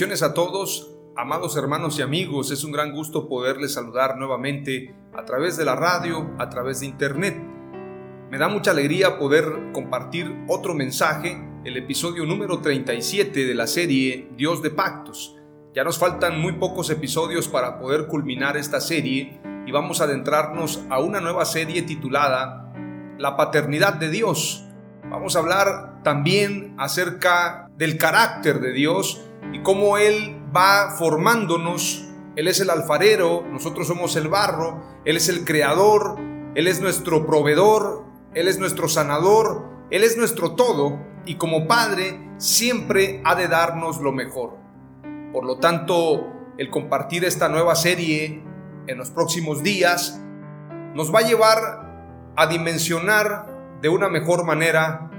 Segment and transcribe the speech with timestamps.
[0.00, 2.50] Bendiciones a todos, amados hermanos y amigos.
[2.50, 6.86] Es un gran gusto poderles saludar nuevamente a través de la radio, a través de
[6.86, 7.36] internet.
[8.30, 14.30] Me da mucha alegría poder compartir otro mensaje, el episodio número 37 de la serie
[14.38, 15.36] Dios de Pactos.
[15.74, 20.82] Ya nos faltan muy pocos episodios para poder culminar esta serie y vamos a adentrarnos
[20.88, 22.72] a una nueva serie titulada
[23.18, 24.64] La paternidad de Dios.
[25.10, 32.06] Vamos a hablar también acerca del carácter de Dios y cómo Él va formándonos.
[32.36, 36.16] Él es el alfarero, nosotros somos el barro, Él es el creador,
[36.54, 42.18] Él es nuestro proveedor, Él es nuestro sanador, Él es nuestro todo y como Padre
[42.38, 44.56] siempre ha de darnos lo mejor.
[45.32, 46.26] Por lo tanto,
[46.58, 48.42] el compartir esta nueva serie
[48.86, 50.20] en los próximos días
[50.94, 55.10] nos va a llevar a dimensionar de una mejor manera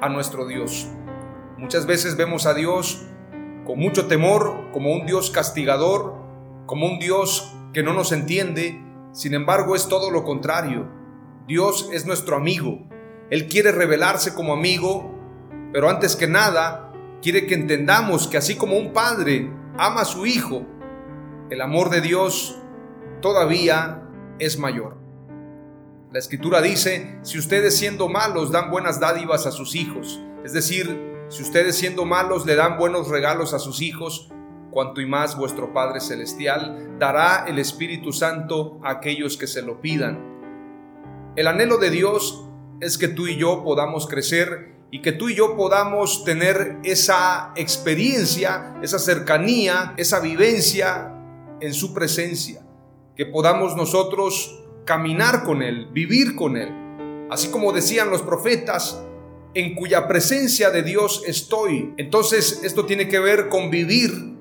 [0.00, 0.88] a nuestro Dios.
[1.56, 3.06] Muchas veces vemos a Dios
[3.68, 6.14] con mucho temor, como un Dios castigador,
[6.64, 8.82] como un Dios que no nos entiende.
[9.12, 10.88] Sin embargo, es todo lo contrario.
[11.46, 12.88] Dios es nuestro amigo.
[13.28, 15.14] Él quiere revelarse como amigo,
[15.70, 20.24] pero antes que nada, quiere que entendamos que así como un padre ama a su
[20.24, 20.62] hijo,
[21.50, 22.58] el amor de Dios
[23.20, 24.02] todavía
[24.38, 24.96] es mayor.
[26.10, 31.07] La escritura dice, si ustedes siendo malos dan buenas dádivas a sus hijos, es decir,
[31.28, 34.30] si ustedes siendo malos le dan buenos regalos a sus hijos,
[34.70, 39.80] cuanto y más vuestro Padre Celestial dará el Espíritu Santo a aquellos que se lo
[39.80, 40.38] pidan.
[41.36, 42.44] El anhelo de Dios
[42.80, 47.52] es que tú y yo podamos crecer y que tú y yo podamos tener esa
[47.56, 51.14] experiencia, esa cercanía, esa vivencia
[51.60, 52.62] en su presencia,
[53.14, 56.72] que podamos nosotros caminar con Él, vivir con Él.
[57.30, 59.04] Así como decían los profetas,
[59.58, 61.92] en cuya presencia de Dios estoy.
[61.96, 64.38] Entonces esto tiene que ver con vivir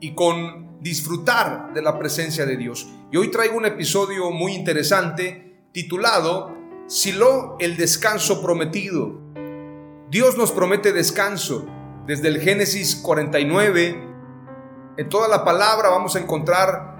[0.00, 2.86] y con disfrutar de la presencia de Dios.
[3.10, 6.54] Y hoy traigo un episodio muy interesante titulado
[6.88, 9.18] Silo el descanso prometido.
[10.10, 11.66] Dios nos promete descanso.
[12.06, 14.08] Desde el Génesis 49,
[14.98, 16.98] en toda la palabra vamos a encontrar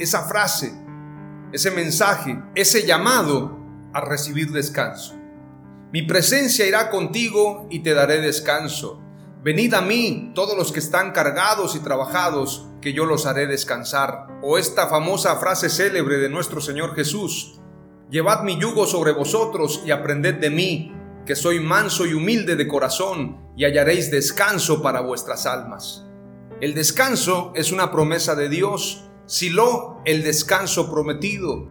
[0.00, 0.74] esa frase,
[1.52, 3.60] ese mensaje, ese llamado
[3.92, 5.23] a recibir descanso.
[5.94, 9.00] Mi presencia irá contigo y te daré descanso.
[9.44, 14.26] Venid a mí, todos los que están cargados y trabajados, que yo los haré descansar.
[14.42, 17.60] O esta famosa frase célebre de nuestro Señor Jesús,
[18.10, 20.92] Llevad mi yugo sobre vosotros y aprended de mí,
[21.26, 26.08] que soy manso y humilde de corazón, y hallaréis descanso para vuestras almas.
[26.60, 31.70] El descanso es una promesa de Dios, Silo, el descanso prometido.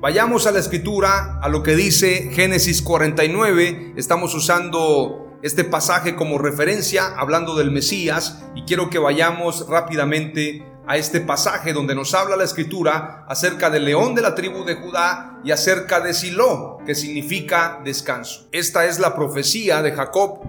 [0.00, 3.94] Vayamos a la escritura, a lo que dice Génesis 49.
[3.96, 10.96] Estamos usando este pasaje como referencia, hablando del Mesías, y quiero que vayamos rápidamente a
[10.98, 15.40] este pasaje donde nos habla la escritura acerca del león de la tribu de Judá
[15.42, 18.46] y acerca de Silo, que significa descanso.
[18.52, 20.42] Esta es la profecía de Jacob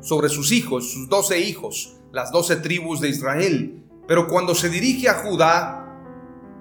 [0.00, 3.84] sobre sus hijos, sus doce hijos, las doce tribus de Israel.
[4.08, 5.84] Pero cuando se dirige a Judá,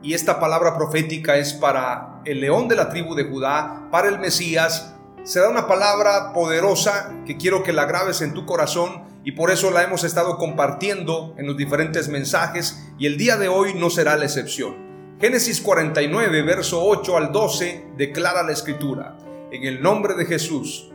[0.04, 4.20] y esta palabra profética es para el león de la tribu de Judá, para el
[4.20, 4.94] Mesías,
[5.24, 9.72] será una palabra poderosa que quiero que la grabes en tu corazón y por eso
[9.72, 14.18] la hemos estado compartiendo en los diferentes mensajes y el día de hoy no será
[14.18, 14.76] la excepción.
[15.20, 19.18] Génesis 49, verso 8 al 12 declara la escritura,
[19.52, 20.92] en el nombre de Jesús,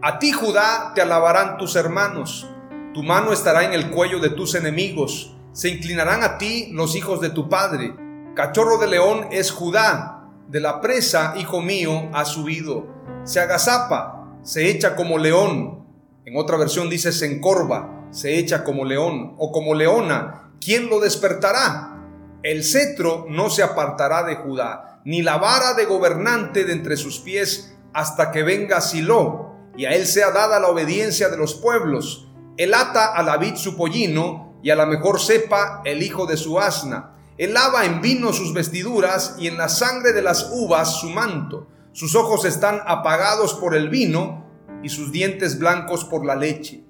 [0.00, 2.48] a ti Judá te alabarán tus hermanos,
[2.94, 5.34] Tu mano estará en el cuello de tus enemigos.
[5.52, 7.94] Se inclinarán a ti los hijos de tu padre.
[8.34, 10.21] Cachorro de león es Judá.
[10.52, 12.86] De la presa, hijo mío, ha subido.
[13.24, 15.86] Se agazapa, se echa como león.
[16.26, 20.52] En otra versión dice se encorva, se echa como león o como leona.
[20.60, 22.02] ¿Quién lo despertará?
[22.42, 27.20] El cetro no se apartará de Judá, ni la vara de gobernante de entre sus
[27.20, 32.28] pies hasta que venga Silo, y a él sea dada la obediencia de los pueblos.
[32.58, 36.36] Él ata a la vid su pollino, y a la mejor cepa el hijo de
[36.36, 37.16] su asna.
[37.38, 41.68] Él lava en vino sus vestiduras, y en la sangre de las uvas su manto.
[41.92, 44.46] Sus ojos están apagados por el vino,
[44.82, 46.84] y sus dientes blancos por la leche.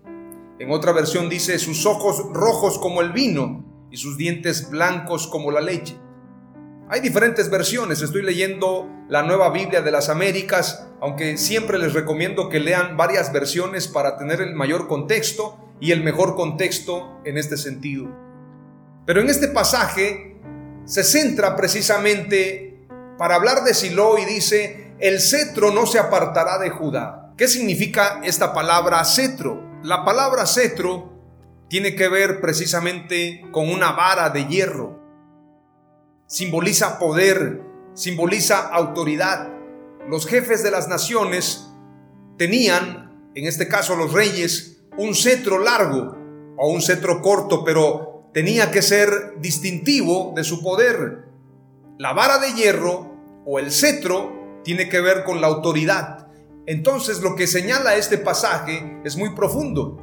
[0.58, 5.50] En otra versión dice, sus ojos rojos como el vino, y sus dientes blancos como
[5.50, 5.96] la leche.
[6.88, 12.48] Hay diferentes versiones, estoy leyendo la nueva Biblia de las Américas, aunque siempre les recomiendo
[12.48, 17.56] que lean varias versiones para tener el mayor contexto y el mejor contexto en este
[17.56, 18.08] sentido.
[19.06, 20.31] Pero en este pasaje
[20.84, 22.86] se centra precisamente
[23.18, 27.32] para hablar de Silo y dice, el cetro no se apartará de Judá.
[27.36, 29.80] ¿Qué significa esta palabra cetro?
[29.82, 31.12] La palabra cetro
[31.68, 35.02] tiene que ver precisamente con una vara de hierro
[36.32, 37.60] simboliza poder,
[37.92, 39.50] simboliza autoridad.
[40.08, 41.68] Los jefes de las naciones
[42.38, 46.16] tenían, en este caso los reyes, un cetro largo
[46.56, 51.28] o un cetro corto, pero tenía que ser distintivo de su poder.
[51.98, 53.12] La vara de hierro
[53.46, 56.28] o el cetro tiene que ver con la autoridad.
[56.66, 59.98] Entonces lo que señala este pasaje es muy profundo.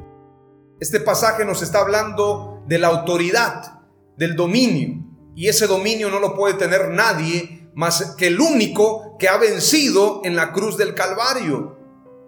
[0.79, 3.81] Este pasaje nos está hablando de la autoridad,
[4.17, 5.05] del dominio.
[5.35, 10.21] Y ese dominio no lo puede tener nadie más que el único que ha vencido
[10.23, 11.77] en la cruz del Calvario.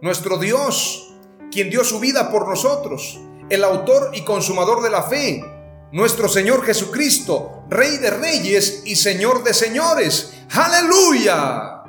[0.01, 1.13] Nuestro Dios,
[1.51, 3.19] quien dio su vida por nosotros,
[3.49, 5.43] el autor y consumador de la fe,
[5.91, 10.33] nuestro Señor Jesucristo, Rey de Reyes y Señor de Señores.
[10.51, 11.83] Aleluya.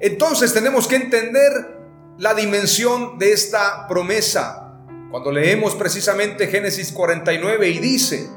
[0.00, 1.76] Entonces tenemos que entender
[2.18, 4.74] la dimensión de esta promesa.
[5.10, 8.28] Cuando leemos precisamente Génesis 49 y dice,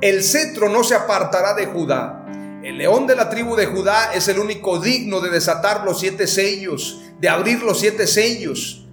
[0.00, 2.26] el cetro no se apartará de Judá.
[2.62, 6.26] El león de la tribu de Judá es el único digno de desatar los siete
[6.26, 8.86] sellos, de abrir los siete sellos.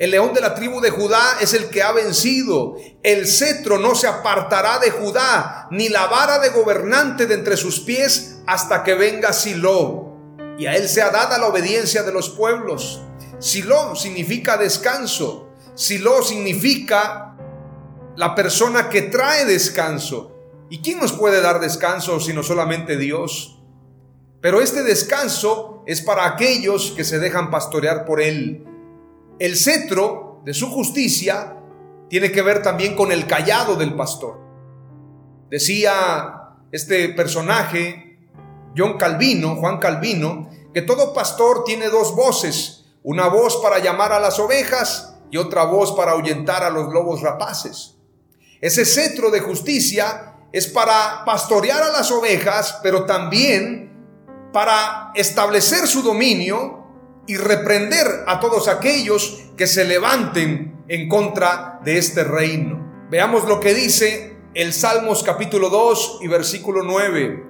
[0.00, 2.74] El león de la tribu de Judá es el que ha vencido.
[3.02, 7.80] El cetro no se apartará de Judá, ni la vara de gobernante de entre sus
[7.80, 10.16] pies hasta que venga Silo.
[10.56, 13.02] Y a él sea dada la obediencia de los pueblos.
[13.40, 15.50] Silo significa descanso.
[15.74, 17.36] Silo significa
[18.16, 20.34] la persona que trae descanso.
[20.70, 23.60] ¿Y quién nos puede dar descanso sino solamente Dios?
[24.40, 28.66] Pero este descanso es para aquellos que se dejan pastorear por Él.
[29.40, 31.56] El cetro de su justicia
[32.10, 34.38] tiene que ver también con el callado del pastor.
[35.48, 38.18] Decía este personaje,
[38.76, 44.20] John Calvino, Juan Calvino, que todo pastor tiene dos voces, una voz para llamar a
[44.20, 47.96] las ovejas y otra voz para ahuyentar a los lobos rapaces.
[48.60, 53.90] Ese cetro de justicia es para pastorear a las ovejas, pero también
[54.52, 56.79] para establecer su dominio
[57.26, 63.06] y reprender a todos aquellos que se levanten en contra de este reino.
[63.10, 67.46] Veamos lo que dice el Salmos capítulo 2 y versículo 9.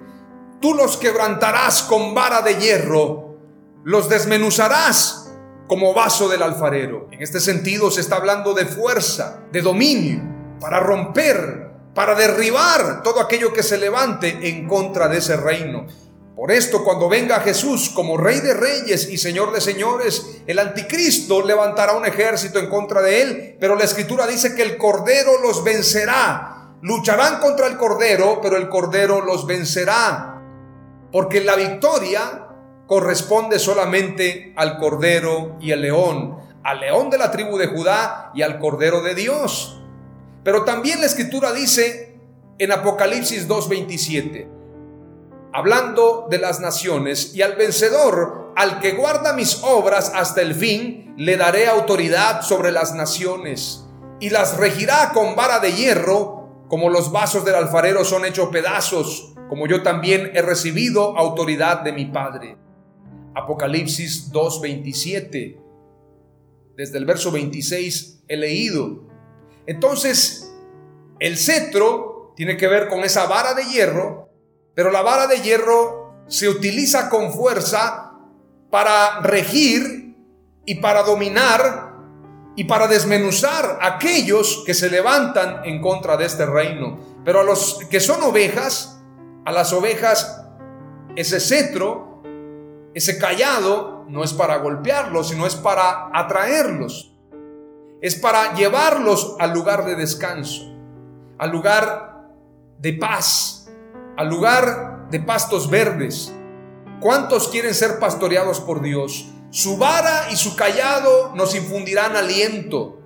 [0.61, 3.37] Tú los quebrantarás con vara de hierro,
[3.85, 5.33] los desmenuzarás
[5.67, 7.09] como vaso del alfarero.
[7.11, 10.21] En este sentido se está hablando de fuerza, de dominio,
[10.61, 15.87] para romper para derribar todo aquello que se levante en contra de ese reino.
[16.41, 21.43] Por esto, cuando venga Jesús como Rey de Reyes y Señor de Señores, el anticristo
[21.43, 25.63] levantará un ejército en contra de él, pero la escritura dice que el Cordero los
[25.63, 26.77] vencerá.
[26.81, 30.41] Lucharán contra el Cordero, pero el Cordero los vencerá.
[31.13, 32.49] Porque la victoria
[32.87, 38.41] corresponde solamente al Cordero y al León, al León de la tribu de Judá y
[38.41, 39.79] al Cordero de Dios.
[40.43, 42.19] Pero también la escritura dice
[42.59, 44.60] en Apocalipsis 2.27,
[45.53, 51.15] hablando de las naciones, y al vencedor, al que guarda mis obras hasta el fin,
[51.17, 53.87] le daré autoridad sobre las naciones,
[54.21, 59.35] y las regirá con vara de hierro, como los vasos del alfarero son hechos pedazos,
[59.49, 62.57] como yo también he recibido autoridad de mi Padre.
[63.35, 65.61] Apocalipsis 2.27.
[66.77, 69.11] Desde el verso 26 he leído,
[69.67, 70.53] entonces,
[71.21, 74.30] el cetro tiene que ver con esa vara de hierro,
[74.75, 78.13] pero la vara de hierro se utiliza con fuerza
[78.71, 80.17] para regir
[80.65, 81.91] y para dominar
[82.57, 86.99] y para desmenuzar a aquellos que se levantan en contra de este reino.
[87.25, 89.01] Pero a los que son ovejas,
[89.45, 90.45] a las ovejas,
[91.17, 92.23] ese cetro,
[92.95, 97.13] ese callado, no es para golpearlos, sino es para atraerlos.
[98.01, 100.63] Es para llevarlos al lugar de descanso,
[101.39, 102.29] al lugar
[102.79, 103.60] de paz,
[104.17, 106.33] al lugar de pastos verdes.
[107.01, 109.29] ¿Cuántos quieren ser pastoreados por Dios?
[109.51, 113.01] Su vara y su callado nos infundirán aliento.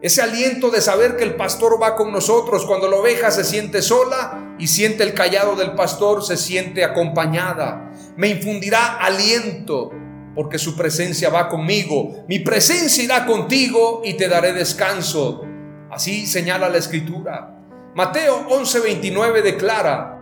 [0.00, 3.82] Ese aliento de saber que el pastor va con nosotros cuando la oveja se siente
[3.82, 7.90] sola y siente el callado del pastor, se siente acompañada.
[8.16, 9.90] Me infundirá aliento
[10.34, 12.24] porque su presencia va conmigo.
[12.28, 15.42] Mi presencia irá contigo y te daré descanso.
[15.90, 17.62] Así señala la escritura.
[17.94, 20.13] Mateo 11:29 declara,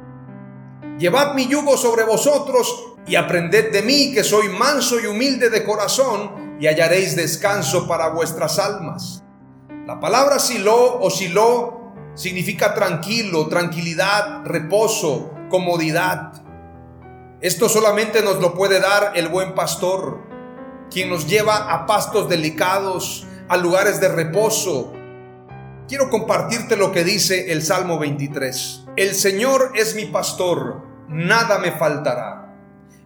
[0.99, 5.65] Llevad mi yugo sobre vosotros y aprended de mí que soy manso y humilde de
[5.65, 9.25] corazón y hallaréis descanso para vuestras almas.
[9.87, 16.33] La palabra silo o silo significa tranquilo, tranquilidad, reposo, comodidad.
[17.41, 20.21] Esto solamente nos lo puede dar el buen pastor,
[20.91, 24.93] quien nos lleva a pastos delicados, a lugares de reposo.
[25.89, 28.82] Quiero compartirte lo que dice el Salmo 23.
[28.95, 32.55] El Señor es mi pastor, nada me faltará.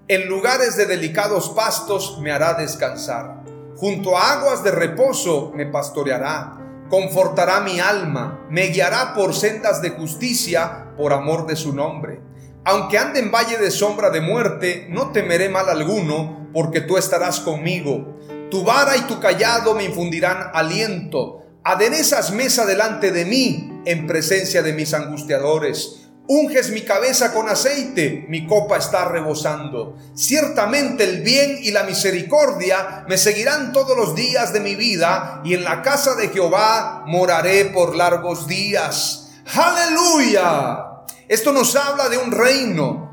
[0.09, 3.45] En lugares de delicados pastos me hará descansar.
[3.77, 6.59] Junto a aguas de reposo me pastoreará.
[6.91, 8.45] Confortará mi alma.
[8.51, 12.21] Me guiará por sendas de justicia por amor de su nombre.
[12.65, 17.39] Aunque ande en valle de sombra de muerte, no temeré mal alguno, porque tú estarás
[17.39, 18.19] conmigo.
[18.51, 21.45] Tu vara y tu callado me infundirán aliento.
[21.63, 26.03] Aderezas mesa delante de mí en presencia de mis angustiadores.
[26.29, 29.97] Unges mi cabeza con aceite, mi copa está rebosando.
[30.15, 35.55] Ciertamente el bien y la misericordia me seguirán todos los días de mi vida, y
[35.55, 39.31] en la casa de Jehová moraré por largos días.
[39.55, 41.05] Aleluya.
[41.29, 43.07] Esto nos habla de un reino.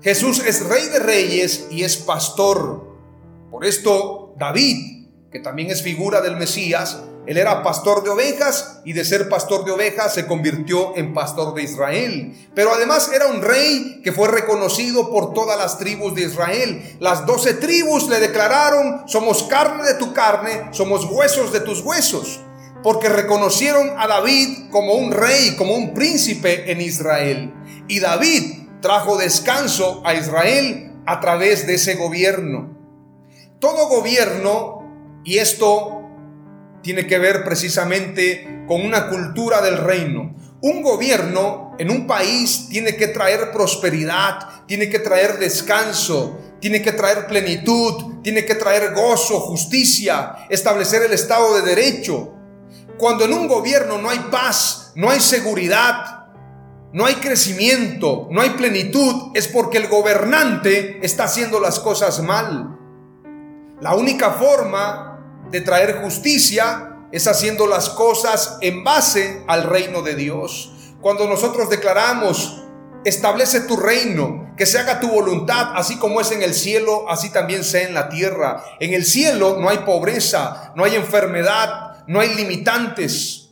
[0.00, 2.96] Jesús es rey de reyes y es pastor.
[3.50, 8.94] Por esto David, que también es figura del Mesías, él era pastor de ovejas y
[8.94, 12.48] de ser pastor de ovejas se convirtió en pastor de Israel.
[12.54, 16.96] Pero además era un rey que fue reconocido por todas las tribus de Israel.
[17.00, 22.40] Las doce tribus le declararon, somos carne de tu carne, somos huesos de tus huesos.
[22.82, 27.52] Porque reconocieron a David como un rey, como un príncipe en Israel.
[27.88, 32.74] Y David trajo descanso a Israel a través de ese gobierno.
[33.58, 35.97] Todo gobierno, y esto
[36.82, 40.34] tiene que ver precisamente con una cultura del reino.
[40.60, 46.92] Un gobierno en un país tiene que traer prosperidad, tiene que traer descanso, tiene que
[46.92, 52.34] traer plenitud, tiene que traer gozo, justicia, establecer el Estado de Derecho.
[52.98, 56.26] Cuando en un gobierno no hay paz, no hay seguridad,
[56.92, 62.76] no hay crecimiento, no hay plenitud, es porque el gobernante está haciendo las cosas mal.
[63.80, 65.07] La única forma
[65.50, 70.72] de traer justicia es haciendo las cosas en base al reino de Dios.
[71.00, 72.62] Cuando nosotros declaramos,
[73.04, 77.30] establece tu reino, que se haga tu voluntad, así como es en el cielo, así
[77.30, 78.64] también sea en la tierra.
[78.80, 83.50] En el cielo no hay pobreza, no hay enfermedad, no hay limitantes.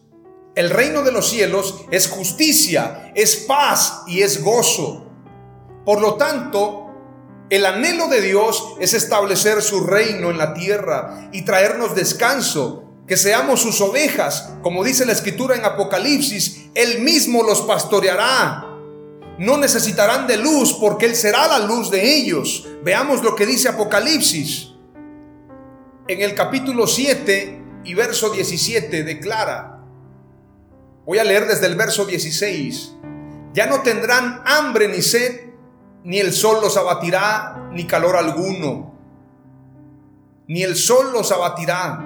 [0.55, 5.07] El reino de los cielos es justicia, es paz y es gozo.
[5.85, 6.86] Por lo tanto,
[7.49, 13.17] el anhelo de Dios es establecer su reino en la tierra y traernos descanso, que
[13.17, 18.67] seamos sus ovejas, como dice la escritura en Apocalipsis, Él mismo los pastoreará.
[19.39, 22.67] No necesitarán de luz porque Él será la luz de ellos.
[22.83, 24.73] Veamos lo que dice Apocalipsis.
[26.09, 29.85] En el capítulo 7 y verso 17 declara,
[31.05, 32.93] voy a leer desde el verso 16,
[33.53, 35.46] ya no tendrán hambre ni sed
[36.07, 38.95] ni el sol los abatirá, ni calor alguno.
[40.47, 41.99] Ni el sol los abatirá.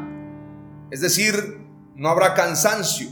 [0.91, 1.61] Es decir,
[1.97, 3.11] no habrá cansancio,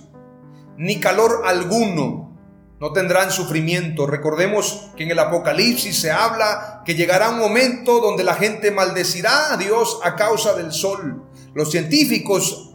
[0.78, 2.35] ni calor alguno.
[2.80, 4.07] No tendrán sufrimiento.
[4.07, 9.52] Recordemos que en el Apocalipsis se habla que llegará un momento donde la gente maldecirá
[9.52, 11.23] a Dios a causa del sol.
[11.52, 12.75] Los científicos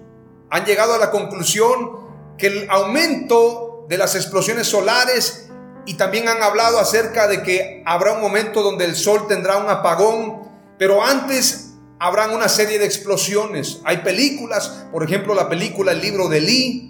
[0.52, 2.04] han llegado a la conclusión
[2.38, 5.43] que el aumento de las explosiones solares
[5.86, 9.70] y también han hablado acerca de que habrá un momento donde el sol tendrá un
[9.70, 13.82] apagón, pero antes habrán una serie de explosiones.
[13.84, 16.90] Hay películas, por ejemplo la película El libro de Lee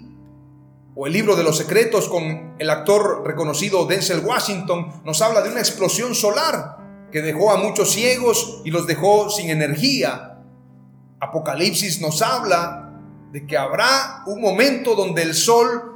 [0.96, 5.50] o el libro de los secretos con el actor reconocido Denzel Washington, nos habla de
[5.50, 6.76] una explosión solar
[7.10, 10.38] que dejó a muchos ciegos y los dejó sin energía.
[11.20, 12.92] Apocalipsis nos habla
[13.32, 15.93] de que habrá un momento donde el sol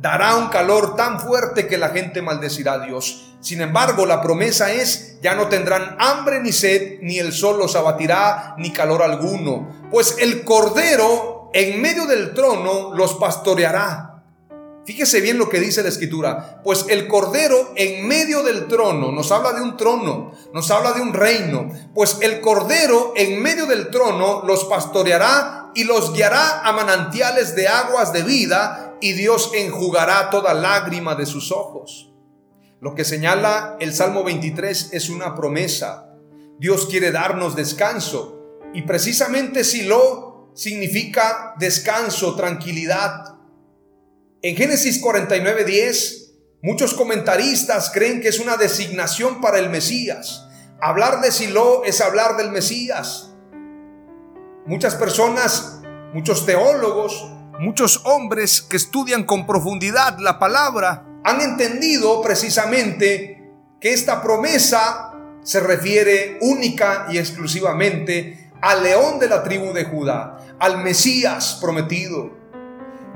[0.00, 3.34] dará un calor tan fuerte que la gente maldecirá a Dios.
[3.40, 7.76] Sin embargo, la promesa es, ya no tendrán hambre ni sed, ni el sol los
[7.76, 14.06] abatirá, ni calor alguno, pues el Cordero en medio del trono los pastoreará.
[14.86, 19.30] Fíjese bien lo que dice la escritura, pues el Cordero en medio del trono, nos
[19.30, 23.90] habla de un trono, nos habla de un reino, pues el Cordero en medio del
[23.90, 30.30] trono los pastoreará y los guiará a manantiales de aguas de vida y Dios enjugará
[30.30, 32.12] toda lágrima de sus ojos.
[32.80, 36.14] Lo que señala el Salmo 23 es una promesa.
[36.58, 43.36] Dios quiere darnos descanso y precisamente Silo significa descanso, tranquilidad.
[44.42, 50.46] En Génesis 49:10, muchos comentaristas creen que es una designación para el Mesías.
[50.80, 53.32] Hablar de Silo es hablar del Mesías.
[54.66, 55.80] Muchas personas,
[56.14, 57.26] muchos teólogos
[57.60, 65.12] muchos hombres que estudian con profundidad la palabra han entendido precisamente que esta promesa
[65.42, 72.30] se refiere única y exclusivamente al león de la tribu de Judá, al Mesías prometido.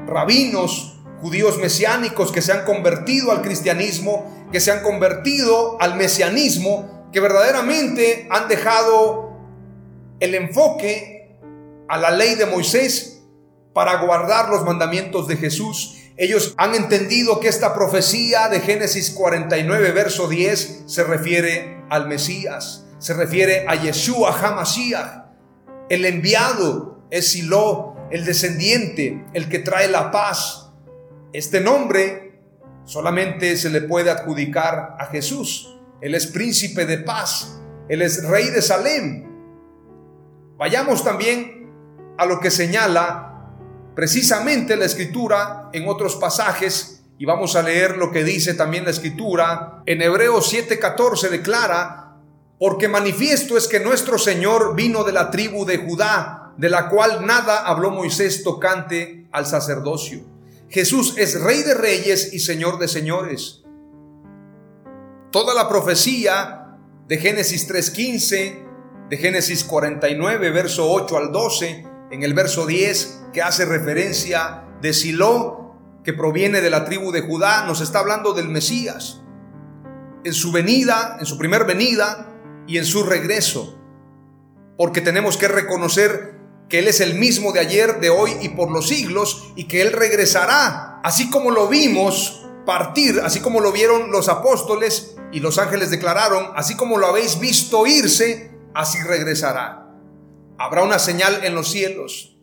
[0.06, 7.08] Rabinos, judíos mesiánicos que se han convertido al cristianismo, que se han convertido al mesianismo,
[7.14, 9.38] que verdaderamente han dejado
[10.20, 11.38] el enfoque
[11.88, 13.13] a la ley de Moisés
[13.74, 15.96] para guardar los mandamientos de Jesús.
[16.16, 22.86] Ellos han entendido que esta profecía de Génesis 49, verso 10, se refiere al Mesías,
[22.98, 25.24] se refiere a Yeshua HaMashiach.
[25.88, 30.70] El enviado es Silo, el descendiente, el que trae la paz.
[31.32, 32.40] Este nombre
[32.84, 35.76] solamente se le puede adjudicar a Jesús.
[36.00, 39.24] Él es príncipe de paz, Él es rey de Salem.
[40.56, 41.70] Vayamos también
[42.16, 43.33] a lo que señala
[43.94, 48.90] precisamente la escritura en otros pasajes y vamos a leer lo que dice también la
[48.90, 49.82] escritura.
[49.86, 52.16] En Hebreos 7:14 declara,
[52.58, 57.26] porque manifiesto es que nuestro Señor vino de la tribu de Judá, de la cual
[57.26, 60.22] nada habló Moisés tocante al sacerdocio.
[60.68, 63.62] Jesús es rey de reyes y señor de señores.
[65.30, 68.64] Toda la profecía de Génesis 3:15,
[69.08, 74.94] de Génesis 49, verso 8 al 12, en el verso 10, que hace referencia de
[74.94, 75.74] Silo,
[76.04, 79.20] que proviene de la tribu de Judá, nos está hablando del Mesías.
[80.22, 82.28] En su venida, en su primer venida
[82.68, 83.80] y en su regreso.
[84.78, 88.70] Porque tenemos que reconocer que Él es el mismo de ayer, de hoy y por
[88.70, 94.12] los siglos, y que Él regresará, así como lo vimos partir, así como lo vieron
[94.12, 99.83] los apóstoles y los ángeles declararon, así como lo habéis visto irse, así regresará.
[100.58, 102.36] Habrá una señal en los cielos.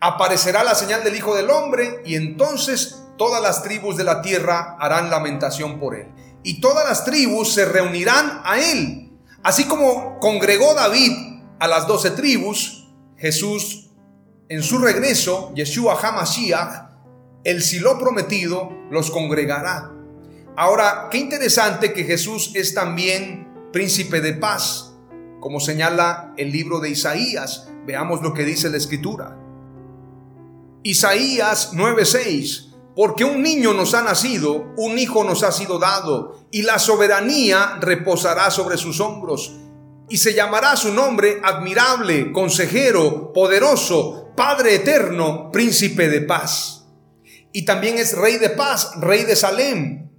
[0.00, 4.76] Aparecerá la señal del Hijo del Hombre y entonces todas las tribus de la tierra
[4.80, 6.08] harán lamentación por él.
[6.42, 9.12] Y todas las tribus se reunirán a él.
[9.44, 11.12] Así como congregó David
[11.60, 13.90] a las doce tribus, Jesús
[14.48, 16.90] en su regreso, Yeshua HaMashiach,
[17.44, 19.92] el Silo prometido, los congregará.
[20.56, 24.91] Ahora, qué interesante que Jesús es también príncipe de paz
[25.42, 27.68] como señala el libro de Isaías.
[27.84, 29.36] Veamos lo que dice la escritura.
[30.84, 36.62] Isaías 9:6 porque un niño nos ha nacido, un hijo nos ha sido dado, y
[36.62, 39.54] la soberanía reposará sobre sus hombros,
[40.10, 46.86] y se llamará su nombre admirable, consejero, poderoso, Padre eterno, príncipe de paz.
[47.50, 50.10] Y también es rey de paz, rey de Salem.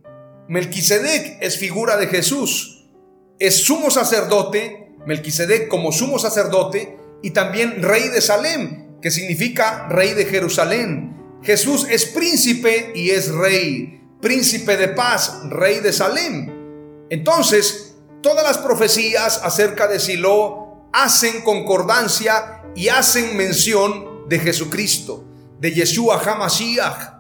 [0.48, 2.90] Melquisedec es figura de Jesús,
[3.38, 10.14] es sumo sacerdote Melquisedec como sumo sacerdote y también rey de Salem, que significa rey
[10.14, 11.40] de Jerusalén.
[11.42, 17.08] Jesús es príncipe y es rey, príncipe de paz, rey de Salem.
[17.10, 25.26] Entonces, todas las profecías acerca de Silo hacen concordancia y hacen mención de Jesucristo,
[25.60, 27.14] de Yeshua HaMashiach,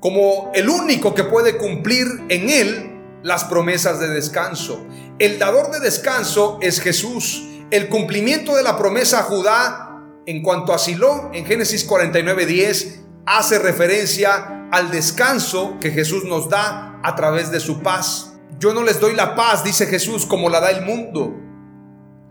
[0.00, 2.90] como el único que puede cumplir en él
[3.22, 4.84] las promesas de descanso.
[5.20, 7.46] El dador de descanso es Jesús.
[7.70, 13.58] El cumplimiento de la promesa a Judá en cuanto a Silo en Génesis 49:10 hace
[13.58, 18.32] referencia al descanso que Jesús nos da a través de su paz.
[18.58, 21.36] Yo no les doy la paz, dice Jesús, como la da el mundo.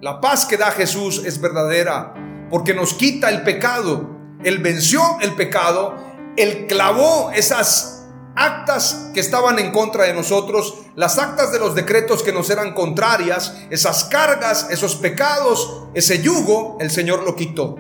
[0.01, 2.15] La paz que da Jesús es verdadera
[2.49, 4.17] porque nos quita el pecado.
[4.43, 5.95] Él venció el pecado,
[6.37, 7.98] él clavó esas
[8.39, 12.73] actas que estaban en contra de nosotros, las actas de los decretos que nos eran
[12.73, 17.75] contrarias, esas cargas, esos pecados, ese yugo, el Señor lo quitó.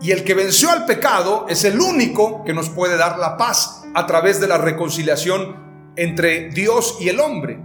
[0.00, 3.82] Y el que venció al pecado es el único que nos puede dar la paz
[3.94, 7.60] a través de la reconciliación entre Dios y el hombre.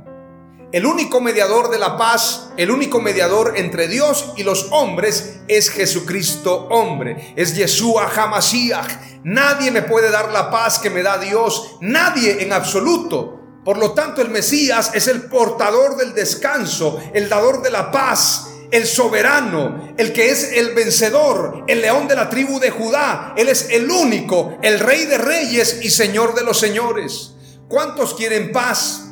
[0.72, 5.70] El único mediador de la paz, el único mediador entre Dios y los hombres es
[5.70, 9.22] Jesucristo hombre, es Yeshua Hamashiach.
[9.24, 13.40] Nadie me puede dar la paz que me da Dios, nadie en absoluto.
[13.64, 18.50] Por lo tanto, el Mesías es el portador del descanso, el dador de la paz,
[18.70, 23.34] el soberano, el que es el vencedor, el león de la tribu de Judá.
[23.38, 27.32] Él es el único, el rey de reyes y señor de los señores.
[27.68, 29.05] ¿Cuántos quieren paz?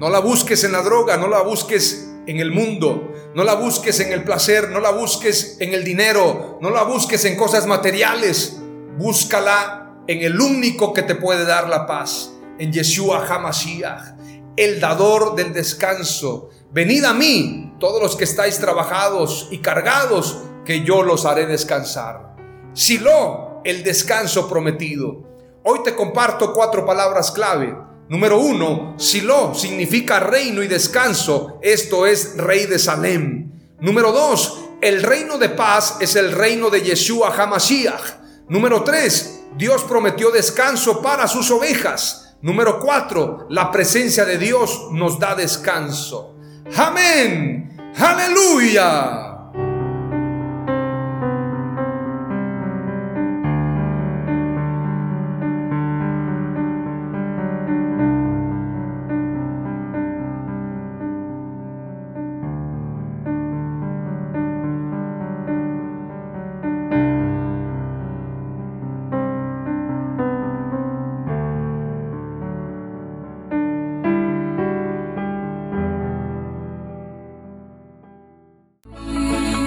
[0.00, 4.00] No la busques en la droga, no la busques en el mundo, no la busques
[4.00, 8.60] en el placer, no la busques en el dinero, no la busques en cosas materiales.
[8.98, 14.16] Búscala en el único que te puede dar la paz, en Yeshua HaMashiach,
[14.56, 16.50] el dador del descanso.
[16.72, 22.34] Venid a mí, todos los que estáis trabajados y cargados, que yo los haré descansar.
[22.72, 25.22] Silo, el descanso prometido.
[25.62, 31.58] Hoy te comparto cuatro palabras clave Número uno, Silo significa reino y descanso.
[31.62, 33.50] Esto es rey de Salem.
[33.80, 38.48] Número dos, el reino de paz es el reino de Yeshua Hamashiach.
[38.48, 42.36] Número tres, Dios prometió descanso para sus ovejas.
[42.42, 46.36] Número cuatro, la presencia de Dios nos da descanso.
[46.76, 47.92] Amén.
[47.96, 49.33] Aleluya.